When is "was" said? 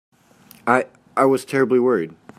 1.25-1.45